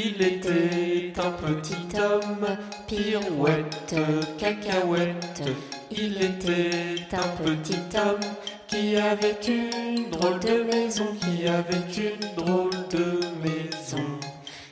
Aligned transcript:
Il 0.00 0.22
était 0.22 1.12
un 1.18 1.30
petit 1.32 1.98
homme, 1.98 2.46
pirouette, 2.86 3.96
cacahuète. 4.38 5.42
Il 5.90 6.22
était 6.22 7.00
un 7.12 7.42
petit 7.42 7.96
homme 7.96 8.20
qui 8.68 8.96
avait 8.96 9.40
une 9.48 10.08
drôle 10.08 10.38
de 10.38 10.62
maison, 10.62 11.06
qui 11.20 11.48
avait 11.48 11.90
une 11.96 12.36
drôle 12.36 12.70
de 12.92 13.22
maison. 13.42 14.04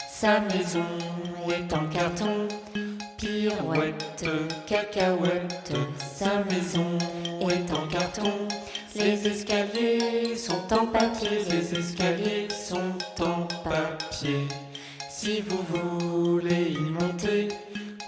Sa 0.09 0.39
maison 0.43 0.87
est 1.49 1.75
en 1.75 1.89
carton, 1.89 2.47
pirouette, 3.17 4.25
cacahuète. 4.69 5.73
Sa 5.99 6.45
maison 6.45 6.99
est 7.51 7.73
en 7.73 7.89
carton. 7.89 8.47
Les 8.95 9.27
escaliers 9.27 10.37
sont 10.37 10.73
en 10.73 10.87
papier, 10.87 11.41
les 11.51 11.79
escaliers. 11.81 12.36
Si 15.27 15.41
vous 15.41 15.65
voulez 15.75 16.77
y 16.79 16.79
monter, 16.79 17.49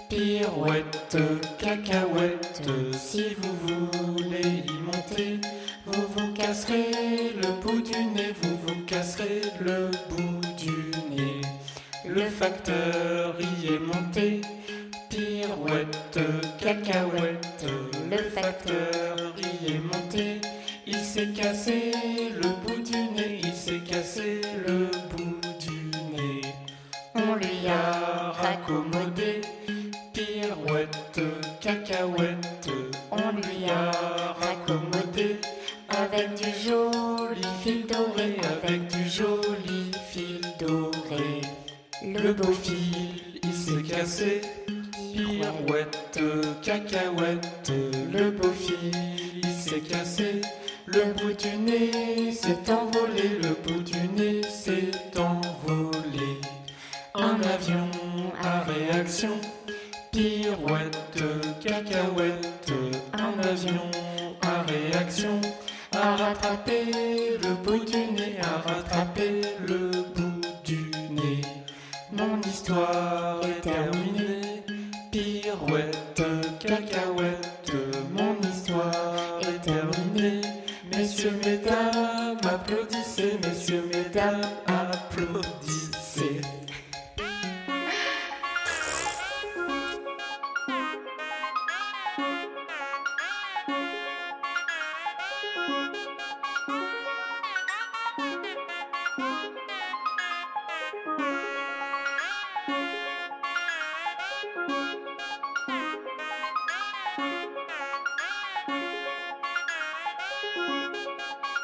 pirouette, 0.09 1.17
cacahuète. 1.59 2.63
Si 2.93 3.35
vous 3.39 3.57
voulez 3.67 4.63
y 4.65 4.81
monter, 4.81 5.41
vous 5.85 6.07
vous 6.15 6.31
casserez 6.31 7.33
le 7.35 7.61
bout 7.61 7.81
du 7.81 8.05
nez, 8.15 8.33
vous 8.41 8.57
vous 8.65 8.85
casserez 8.85 9.41
le 9.59 9.91
bout 10.09 10.39
du 10.55 10.91
nez. 11.13 11.41
Le 12.07 12.21
facteur 12.21 13.35
y 13.37 13.67
est 13.67 13.79
monté, 13.79 14.39
pirouette, 15.09 16.19
cacahuète. 16.57 17.65
Le 18.09 18.17
facteur 18.29 19.35
y 19.37 19.73
est 19.73 19.79
monté, 19.79 20.39
il 20.87 20.95
s'est 20.95 21.33
cassé 21.35 21.91
le 22.33 22.47
bout 22.65 22.81
du 22.81 22.97
nez, 22.97 23.41
il 23.43 23.53
s'est 23.53 23.81
cassé 23.85 24.39
le 24.65 24.89
bout 25.09 25.38
lui 27.39 27.67
a 27.67 28.31
raccommodé, 28.31 29.41
pirouette, 30.13 31.21
cacahuète. 31.61 32.69
On 33.11 33.31
lui 33.35 33.69
a 33.69 33.91
raccommodé 34.39 35.39
avec 35.87 36.33
du 36.35 36.49
joli 36.67 37.47
fil 37.63 37.85
doré, 37.87 38.35
avec 38.43 38.87
du 38.87 39.09
joli 39.09 39.91
fil 40.09 40.41
doré. 40.59 41.41
Le 42.03 42.33
beau 42.33 42.51
fil, 42.51 43.39
il 43.43 43.53
s'est 43.53 43.83
cassé, 43.83 44.41
pirouette, 45.13 46.19
cacahuète. 46.61 47.71
Le 48.11 48.31
beau 48.31 48.51
fil, 48.51 48.91
il 49.43 49.53
s'est 49.53 49.81
cassé. 49.81 50.41
Le 50.87 51.13
bout 51.13 51.33
du 51.33 51.55
nez 51.57 52.31
s'est 52.31 52.71
envolé, 52.71 53.37
le 53.43 53.55
bout 53.63 53.83
du 53.83 54.07
nez 54.09 54.41
s'est 54.43 54.91
envolé. 55.17 55.98
À 58.69 58.71
réaction, 58.71 59.31
pirouette, 60.11 61.23
cacahuète. 61.59 62.71
Un 63.13 63.39
avion 63.39 63.81
à 64.43 64.61
réaction, 64.61 65.41
a 65.91 66.15
rattrapé 66.15 66.85
le 67.41 67.55
bout 67.63 67.83
du 67.83 67.97
nez, 67.97 68.37
a 68.41 68.69
rattrapé 68.69 69.41
le 69.67 69.89
bout 70.13 70.41
du 70.63 70.91
nez. 71.09 71.41
Mon 72.11 72.39
histoire 72.41 73.41
est 73.43 73.61
terminée, 73.61 74.63
pirouette, 75.11 76.21
cacahuète. 76.59 77.73
Mon 78.11 78.35
histoire 78.47 79.39
est 79.41 79.61
terminée. 79.65 80.41
Messieurs, 80.95 81.39
mesdames, 81.43 82.37
applaudissez, 82.43 83.39
messieurs, 83.43 83.89
mesdames, 83.91 84.41
applaudissez. 84.67 85.88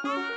Bye. 0.06 0.35